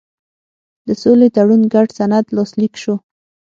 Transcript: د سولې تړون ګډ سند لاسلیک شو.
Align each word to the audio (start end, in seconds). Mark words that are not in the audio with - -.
د 0.87 0.89
سولې 1.01 1.27
تړون 1.35 1.61
ګډ 1.73 1.87
سند 1.97 2.25
لاسلیک 2.35 2.73
شو. 2.83 2.95